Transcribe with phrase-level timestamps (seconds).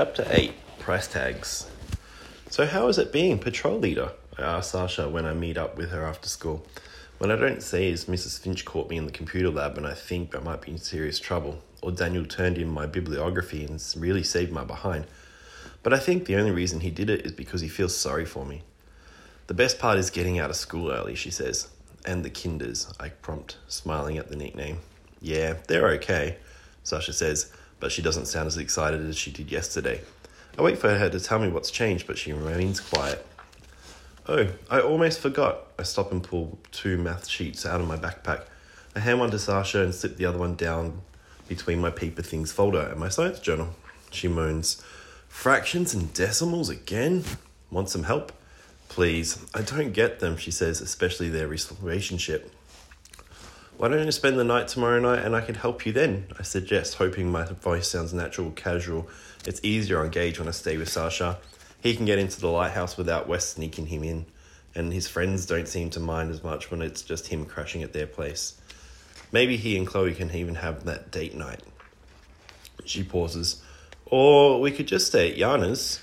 [0.00, 1.70] Chapter 8 Price Tags.
[2.48, 4.12] So, how is it being patrol leader?
[4.38, 6.64] I ask Sasha when I meet up with her after school.
[7.18, 8.40] What I don't say is Mrs.
[8.40, 11.18] Finch caught me in the computer lab and I think I might be in serious
[11.18, 15.06] trouble, or Daniel turned in my bibliography and really saved my behind.
[15.82, 18.46] But I think the only reason he did it is because he feels sorry for
[18.46, 18.62] me.
[19.48, 21.68] The best part is getting out of school early, she says.
[22.06, 24.78] And the kinders, I prompt, smiling at the nickname.
[25.20, 26.38] Yeah, they're okay,
[26.84, 30.02] Sasha says, but she doesn't sound as excited as she did yesterday.
[30.58, 33.26] I wait for her to tell me what's changed, but she remains quiet.
[34.28, 35.72] Oh, I almost forgot.
[35.78, 38.44] I stop and pull two math sheets out of my backpack.
[38.94, 41.00] I hand one to Sasha and slip the other one down
[41.48, 43.70] between my paper things folder and my science journal.
[44.10, 44.82] She moans,
[45.28, 47.24] Fractions and decimals again?
[47.70, 48.32] Want some help?
[48.88, 52.52] Please, I don't get them, she says, especially their relationship.
[53.80, 56.26] Why don't you spend the night tomorrow night and I can help you then?
[56.38, 59.08] I suggest, hoping my voice sounds natural, casual.
[59.46, 61.38] It's easier on Gage when I stay with Sasha.
[61.80, 64.26] He can get into the lighthouse without Wes sneaking him in,
[64.74, 67.94] and his friends don't seem to mind as much when it's just him crashing at
[67.94, 68.60] their place.
[69.32, 71.62] Maybe he and Chloe can even have that date night.
[72.84, 73.62] She pauses.
[74.04, 76.00] Or we could just stay at Yana's.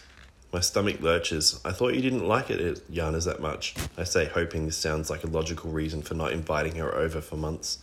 [0.53, 1.59] My stomach lurches.
[1.65, 3.75] I thought you didn't like it Yana's that much.
[3.97, 7.35] I say, hoping this sounds like a logical reason for not inviting her over for
[7.35, 7.79] months.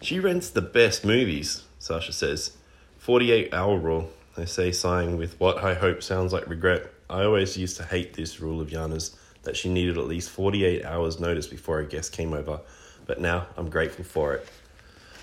[0.00, 2.56] She rents the best movies, Sasha says.
[2.98, 6.90] 48 hour rule, I say, sighing with what I hope sounds like regret.
[7.10, 10.84] I always used to hate this rule of Yana's that she needed at least 48
[10.84, 12.60] hours' notice before a guest came over,
[13.06, 14.48] but now I'm grateful for it.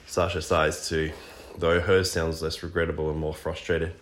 [0.06, 1.12] Sasha sighs too,
[1.58, 3.94] though hers sounds less regrettable and more frustrated.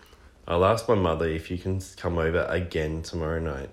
[0.50, 3.70] I'll ask my mother if you can come over again tomorrow night.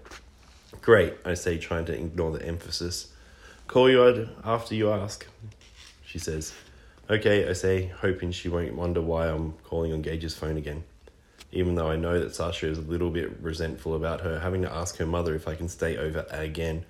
[0.83, 3.13] Great, I say, trying to ignore the emphasis.
[3.69, 5.25] Call you after you ask,
[6.05, 6.53] she says.
[7.09, 10.83] Okay, I say, hoping she won't wonder why I'm calling on Gage's phone again.
[11.53, 14.73] Even though I know that Sasha is a little bit resentful about her having to
[14.73, 16.85] ask her mother if I can stay over again.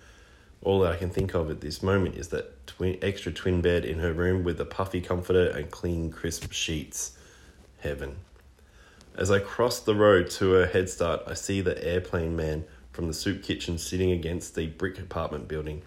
[0.62, 3.84] All that I can think of at this moment is that twin, extra twin bed
[3.84, 7.18] in her room with a puffy comforter and clean, crisp sheets.
[7.80, 8.16] Heaven.
[9.16, 13.06] As I cross the road to her head start, I see the airplane man from
[13.06, 15.82] the soup kitchen sitting against the brick apartment building.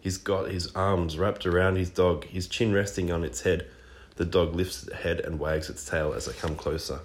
[0.00, 3.68] He's got his arms wrapped around his dog, his chin resting on its head.
[4.16, 6.98] The dog lifts its head and wags its tail as I come closer.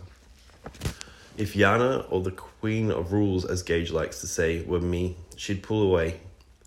[1.38, 5.62] If Yana, or the Queen of Rules, as Gage likes to say, were me, she'd
[5.62, 6.22] pull away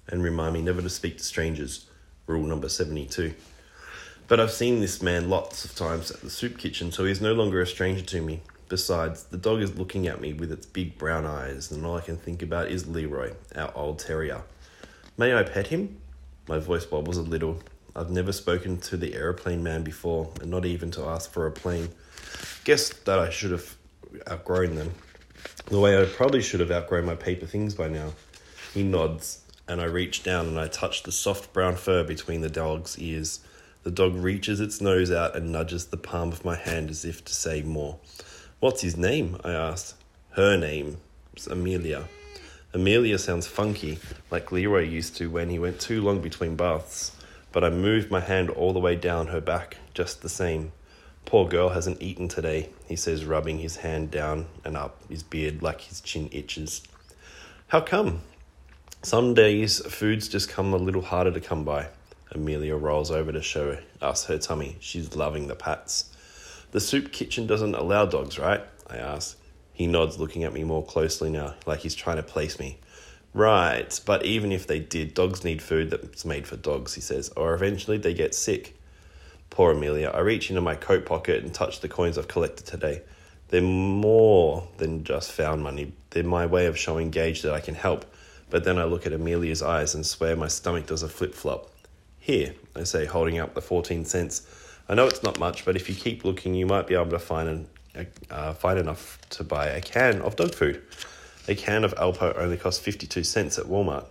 [0.06, 1.86] and remind me never to speak to strangers.
[2.28, 3.34] Rule number 72.
[4.28, 7.32] But I've seen this man lots of times at the soup kitchen, so he's no
[7.32, 8.42] longer a stranger to me.
[8.70, 12.02] Besides, the dog is looking at me with its big brown eyes, and all I
[12.02, 14.42] can think about is Leroy, our old terrier.
[15.18, 16.00] May I pet him?
[16.46, 17.60] My voice wobbles a little.
[17.96, 21.50] I've never spoken to the aeroplane man before, and not even to ask for a
[21.50, 21.88] plane.
[22.62, 23.76] Guess that I should have
[24.30, 24.94] outgrown them.
[25.66, 28.12] The way I probably should have outgrown my paper things by now.
[28.72, 32.48] He nods, and I reach down and I touch the soft brown fur between the
[32.48, 33.40] dog's ears.
[33.82, 37.24] The dog reaches its nose out and nudges the palm of my hand as if
[37.24, 37.98] to say more.
[38.60, 39.38] What's his name?
[39.42, 39.94] I asked.
[40.32, 40.98] Her name
[41.34, 42.04] is Amelia.
[42.74, 43.98] Amelia sounds funky,
[44.30, 47.16] like Leroy used to when he went too long between baths,
[47.52, 50.72] but I moved my hand all the way down her back, just the same.
[51.24, 55.62] Poor girl hasn't eaten today, he says, rubbing his hand down and up his beard
[55.62, 56.82] like his chin itches.
[57.68, 58.20] How come?
[59.00, 61.88] Some days food's just come a little harder to come by.
[62.30, 64.76] Amelia rolls over to show us her tummy.
[64.80, 66.14] She's loving the pats.
[66.72, 68.62] The soup kitchen doesn't allow dogs, right?
[68.88, 69.36] I ask.
[69.72, 72.78] He nods, looking at me more closely now, like he's trying to place me.
[73.32, 77.30] Right, but even if they did, dogs need food that's made for dogs, he says,
[77.36, 78.76] or eventually they get sick.
[79.50, 80.10] Poor Amelia.
[80.10, 83.02] I reach into my coat pocket and touch the coins I've collected today.
[83.48, 85.92] They're more than just found money.
[86.10, 88.04] They're my way of showing Gage that I can help.
[88.48, 91.70] But then I look at Amelia's eyes and swear my stomach does a flip flop.
[92.18, 94.42] Here, I say, holding up the 14 cents.
[94.90, 97.20] I know it's not much, but if you keep looking, you might be able to
[97.20, 97.48] find
[97.94, 100.82] an, uh, find enough to buy a can of dog food.
[101.46, 104.06] A can of Alpo only costs 52 cents at Walmart.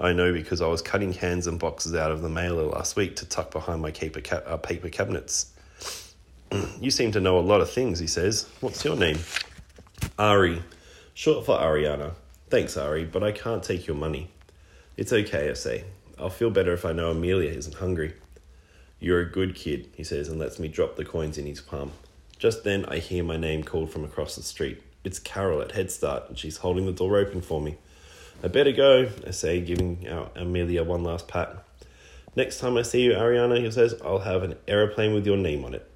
[0.00, 3.14] I know because I was cutting cans and boxes out of the mailer last week
[3.16, 5.52] to tuck behind my paper, ca- uh, paper cabinets.
[6.80, 8.48] you seem to know a lot of things, he says.
[8.58, 9.20] What's your name?
[10.18, 10.60] Ari.
[11.14, 12.14] Short for Ariana.
[12.48, 14.28] Thanks, Ari, but I can't take your money.
[14.96, 15.84] It's okay, I say.
[16.18, 18.14] I'll feel better if I know Amelia isn't hungry.
[19.00, 21.92] You're a good kid, he says, and lets me drop the coins in his palm.
[22.38, 24.82] Just then, I hear my name called from across the street.
[25.04, 27.76] It's Carol at Head Start, and she's holding the door open for me.
[28.44, 30.06] I better go, I say, giving
[30.36, 31.64] Amelia one last pat.
[32.36, 35.64] Next time I see you, Ariana, he says, I'll have an aeroplane with your name
[35.64, 35.90] on it.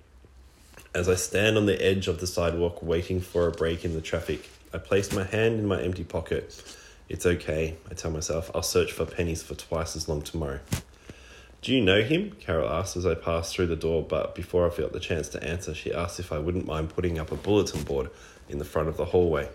[0.94, 4.00] As I stand on the edge of the sidewalk waiting for a break in the
[4.00, 6.62] traffic, I place my hand in my empty pocket.
[7.08, 8.50] It's okay, I tell myself.
[8.54, 10.60] I'll search for pennies for twice as long tomorrow.
[11.64, 12.32] Do you know him?
[12.40, 15.42] Carol asks as I pass through the door, but before I felt the chance to
[15.42, 18.10] answer, she asks if I wouldn't mind putting up a bulletin board
[18.50, 19.48] in the front of the hallway.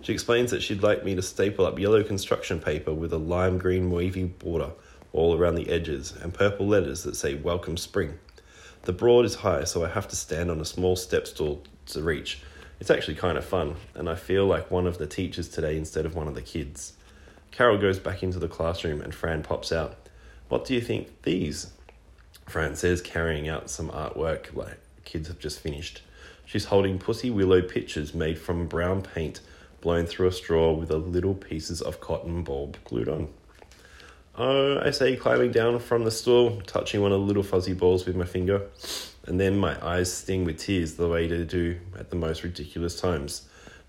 [0.00, 3.58] She explains that she'd like me to staple up yellow construction paper with a lime
[3.58, 4.72] green wavy border
[5.12, 8.18] all around the edges and purple letters that say Welcome Spring.
[8.82, 12.02] The board is high, so I have to stand on a small step stool to
[12.02, 12.42] reach.
[12.80, 16.04] It's actually kind of fun, and I feel like one of the teachers today instead
[16.04, 16.94] of one of the kids.
[17.52, 20.03] Carol goes back into the classroom and Fran pops out.
[20.48, 21.72] What do you think these?
[22.46, 26.02] Fran says, carrying out some artwork like kids have just finished.
[26.44, 29.40] She's holding pussy willow pictures made from brown paint
[29.80, 33.28] blown through a straw with a little pieces of cotton bulb glued on.
[34.36, 38.04] Oh, I say, climbing down from the stool, touching one of the little fuzzy balls
[38.04, 38.62] with my finger,
[39.26, 43.00] and then my eyes sting with tears the way they do at the most ridiculous
[43.00, 43.46] times.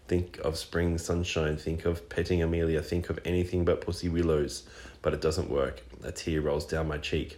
[0.07, 4.67] Think of spring sunshine, think of petting Amelia, think of anything but pussy willows,
[5.05, 5.83] but it doesn't work.
[6.03, 7.37] A tear rolls down my cheek.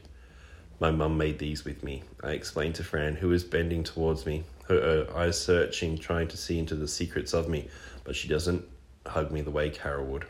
[0.80, 4.46] My mum made these with me, I explained to Fran, who was bending towards me,
[4.70, 7.68] her eyes searching, trying to see into the secrets of me,
[8.06, 8.64] but she doesn't
[9.06, 10.26] hug me the way Carol would.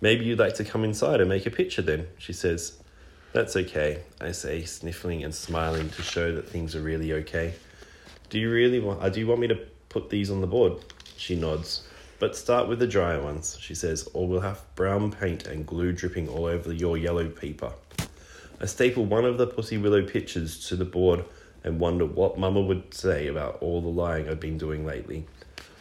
[0.00, 2.78] Maybe you'd like to come inside and make a picture then, she says.
[3.32, 7.54] That's okay, I say, sniffling and smiling to show that things are really okay.
[8.30, 9.58] Do you really want uh, do you want me to
[9.88, 10.74] put these on the board?
[11.16, 11.88] She nods.
[12.18, 15.92] But start with the drier ones, she says, or we'll have brown paint and glue
[15.92, 17.72] dripping all over your yellow paper.
[18.60, 21.24] I staple one of the Pussy Willow pictures to the board
[21.62, 25.26] and wonder what Mama would say about all the lying I've been doing lately.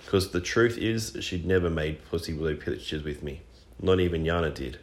[0.05, 3.41] Because the truth is, she'd never made Pussy Willow pictures with me.
[3.81, 4.77] Not even Yana did.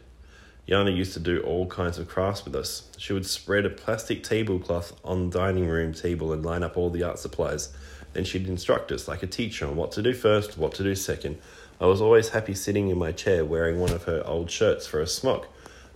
[0.67, 2.89] Yana used to do all kinds of crafts with us.
[2.97, 6.89] She would spread a plastic tablecloth on the dining room table and line up all
[6.89, 7.73] the art supplies.
[8.15, 10.95] Then she'd instruct us like a teacher on what to do first, what to do
[10.95, 11.37] second.
[11.81, 15.01] I was always happy sitting in my chair wearing one of her old shirts for
[15.01, 15.49] a smock,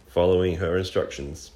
[0.06, 1.52] following her instructions.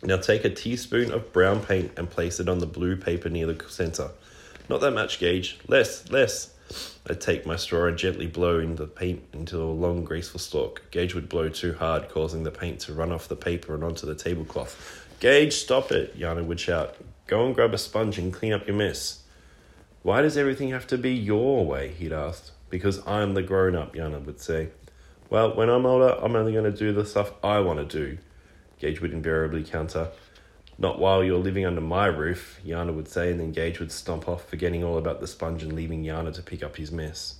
[0.00, 3.46] Now take a teaspoon of brown paint and place it on the blue paper near
[3.46, 4.12] the center.
[4.68, 5.58] Not that much, Gage.
[5.66, 6.54] Less, less.
[7.08, 10.82] I take my straw and gently blow in the paint into a long, graceful stalk.
[10.92, 14.06] Gage would blow too hard, causing the paint to run off the paper and onto
[14.06, 15.08] the tablecloth.
[15.18, 16.94] Gage, stop it, Yana would shout.
[17.26, 19.24] Go and grab a sponge and clean up your mess.
[20.02, 21.88] Why does everything have to be your way?
[21.88, 22.52] he'd asked.
[22.70, 24.68] Because I'm the grown up, Yana would say.
[25.28, 28.18] Well, when I'm older, I'm only going to do the stuff I want to do,
[28.78, 30.08] Gage would invariably counter.
[30.78, 34.28] Not while you're living under my roof, Yana would say, and then Gage would stomp
[34.28, 37.34] off, forgetting all about the sponge and leaving Yana to pick up his mess.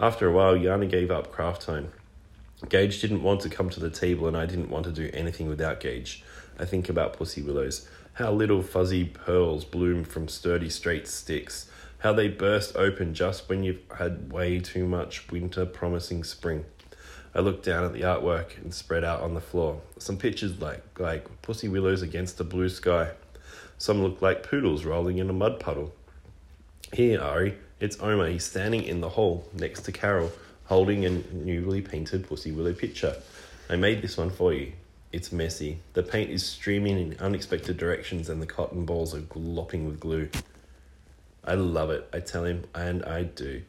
[0.00, 1.92] After a while, Yana gave up craft time.
[2.68, 5.48] Gage didn't want to come to the table, and I didn't want to do anything
[5.48, 6.24] without Gage.
[6.58, 12.12] I think about pussy willows, how little fuzzy pearls bloom from sturdy straight sticks, how
[12.12, 16.64] they burst open just when you've had way too much winter promising spring.
[17.34, 19.80] I looked down at the artwork and spread out on the floor.
[19.98, 23.12] Some pictures like like pussy willows against the blue sky.
[23.76, 25.92] Some look like poodles rolling in a mud puddle.
[26.92, 28.26] Here, Ari, it's Omar.
[28.28, 30.32] He's standing in the hall next to Carol,
[30.64, 33.16] holding a newly painted pussy willow picture.
[33.68, 34.72] I made this one for you.
[35.12, 35.78] It's messy.
[35.92, 40.28] The paint is streaming in unexpected directions and the cotton balls are glopping with glue.
[41.44, 43.62] I love it, I tell him, and I do.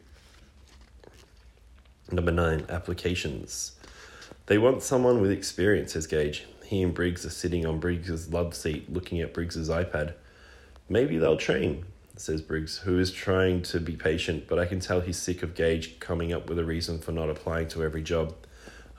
[2.12, 3.72] Number nine, applications.
[4.46, 6.44] They want someone with experience, says Gage.
[6.64, 10.14] He and Briggs are sitting on Briggs's love seat looking at Briggs's iPad.
[10.88, 11.84] Maybe they'll train,
[12.16, 15.54] says Briggs, who is trying to be patient, but I can tell he's sick of
[15.54, 18.34] Gage coming up with a reason for not applying to every job.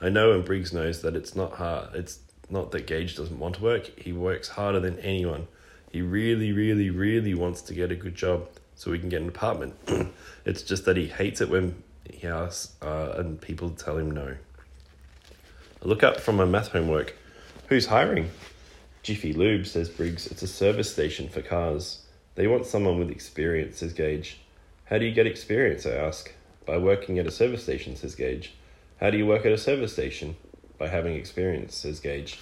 [0.00, 1.94] I know and Briggs knows that it's not hard.
[1.94, 3.98] It's not that Gage doesn't want to work.
[3.98, 5.48] He works harder than anyone.
[5.90, 9.28] He really, really, really wants to get a good job so we can get an
[9.28, 9.74] apartment.
[10.44, 14.36] it's just that he hates it when he asks, uh, and people tell him no.
[15.82, 17.16] I look up from my math homework.
[17.68, 18.30] Who's hiring?
[19.02, 20.26] Jiffy Lube, says Briggs.
[20.28, 22.02] It's a service station for cars.
[22.34, 24.40] They want someone with experience, says Gage.
[24.84, 25.86] How do you get experience?
[25.86, 26.32] I ask.
[26.64, 28.54] By working at a service station, says Gage.
[29.00, 30.36] How do you work at a service station?
[30.78, 32.38] By having experience, says Gage.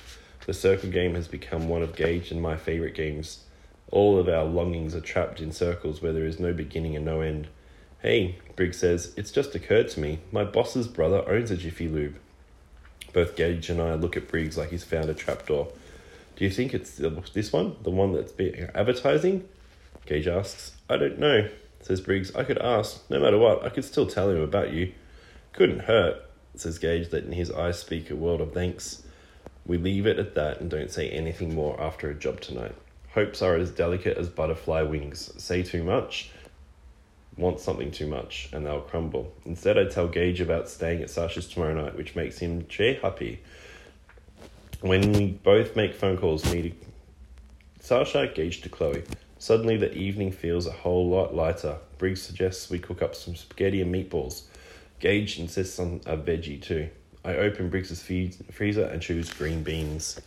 [0.47, 3.45] The circle game has become one of Gage and my favourite games.
[3.91, 7.21] All of our longings are trapped in circles where there is no beginning and no
[7.21, 7.49] end.
[8.03, 10.21] Hey, Briggs says, it's just occurred to me.
[10.31, 12.17] My boss's brother owns a Jiffy Lube.
[13.13, 15.69] Both Gage and I look at Briggs like he's found a trapdoor.
[16.37, 17.01] Do you think it's
[17.33, 17.77] this one?
[17.83, 19.49] The one that's being advertising?
[20.07, 20.73] Gage asks.
[20.89, 21.49] I don't know,
[21.83, 22.35] says Briggs.
[22.35, 23.09] I could ask.
[23.11, 24.93] No matter what, I could still tell him about you.
[25.53, 29.03] Couldn't hurt, says Gage, letting his eyes speak a world of thanks.
[29.67, 32.75] We leave it at that and don't say anything more after a job tonight.
[33.13, 35.33] Hopes are as delicate as butterfly wings.
[35.43, 36.31] Say too much,
[37.37, 39.33] want something too much, and they'll crumble.
[39.45, 43.41] Instead, I tell Gage about staying at Sasha's tomorrow night, which makes him cheer happy.
[44.81, 46.73] When we both make phone calls, me to
[47.81, 49.03] Sasha, Gage to Chloe.
[49.39, 51.79] Suddenly, the evening feels a whole lot lighter.
[51.99, 54.43] Briggs suggests we cook up some spaghetti and meatballs.
[55.01, 56.89] Gage insists on a veggie too.
[57.25, 60.21] I open Briggs's freezer and choose green beans.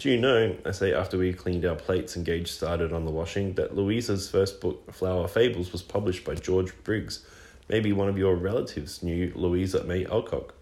[0.00, 3.10] Do you know, I say after we cleaned our plates and Gage started on the
[3.10, 7.22] washing, that Louisa's first book, Flower Fables, was published by George Briggs.
[7.68, 10.52] Maybe one of your relatives knew Louisa May Alcott.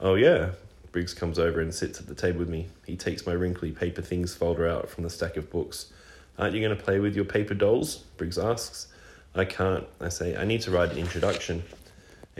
[0.00, 0.50] Oh, yeah.
[0.90, 2.66] Briggs comes over and sits at the table with me.
[2.84, 5.92] He takes my wrinkly paper things folder out from the stack of books.
[6.36, 7.98] Aren't you going to play with your paper dolls?
[8.16, 8.88] Briggs asks.
[9.32, 10.36] I can't, I say.
[10.36, 11.62] I need to write an introduction.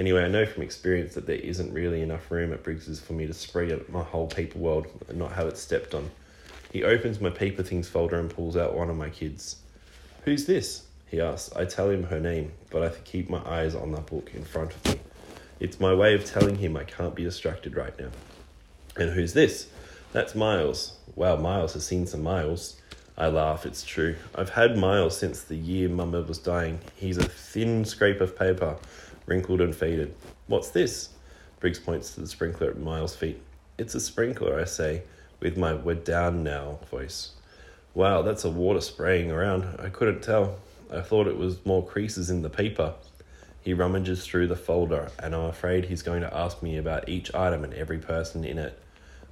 [0.01, 3.27] Anyway, I know from experience that there isn't really enough room at Briggs's for me
[3.27, 6.11] to spread out my whole paper world and not have it stepped on.
[6.73, 9.57] He opens my paper things folder and pulls out one of my kids.
[10.25, 10.87] Who's this?
[11.07, 11.55] He asks.
[11.55, 14.73] I tell him her name, but I keep my eyes on the book in front
[14.75, 15.01] of me.
[15.59, 18.09] It's my way of telling him I can't be distracted right now.
[18.97, 19.69] And who's this?
[20.15, 20.97] That's Miles.
[21.15, 22.81] Wow, Miles has seen some Miles.
[23.19, 24.17] I laugh, it's true.
[24.35, 26.79] I've had Miles since the year Mama was dying.
[26.97, 28.79] He's a thin scrape of paper
[29.31, 30.13] wrinkled and faded.
[30.49, 31.11] What's this?
[31.61, 33.41] Briggs points to the sprinkler at Miles' feet.
[33.79, 35.05] It's a sprinkler, I say,
[35.39, 37.35] with my we're down now voice.
[37.95, 39.79] Wow, that's a water spraying around.
[39.79, 40.57] I couldn't tell.
[40.93, 42.95] I thought it was more creases in the paper.
[43.63, 47.33] He rummages through the folder, and I'm afraid he's going to ask me about each
[47.33, 48.83] item and every person in it.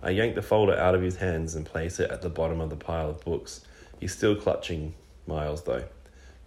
[0.01, 2.71] I yank the folder out of his hands and place it at the bottom of
[2.71, 3.63] the pile of books.
[3.99, 4.95] He's still clutching
[5.27, 5.85] Miles, though.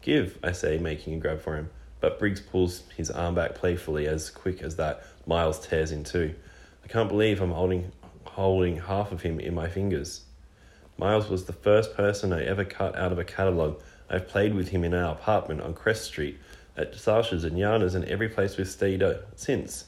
[0.02, 1.70] Give, I say, making a grab for him
[2.02, 6.36] but Briggs pulls his arm back playfully as quick as that Miles tears in two.
[6.84, 7.92] I can't believe I'm holding
[8.26, 10.26] holding half of him in my fingers.
[10.98, 13.82] Miles was the first person I ever cut out of a catalogue.
[14.10, 16.38] I've played with him in our apartment on Crest Street,
[16.78, 19.04] at Sasha's and Yana's, and every place we've stayed
[19.36, 19.86] since.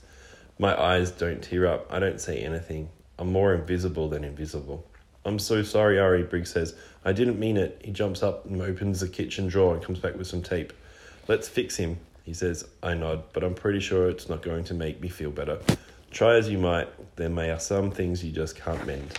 [0.60, 1.88] My eyes don't tear up.
[1.92, 2.90] I don't say anything.
[3.18, 4.86] I'm more invisible than invisible.
[5.26, 6.76] I'm so sorry, Ari, Briggs says.
[7.06, 7.82] I didn't mean it.
[7.84, 10.74] He jumps up and opens the kitchen drawer and comes back with some tape.
[11.28, 12.68] Let's fix him, he says.
[12.82, 15.60] I nod, but I'm pretty sure it's not going to make me feel better.
[16.12, 19.18] Try as you might, there may are some things you just can't mend.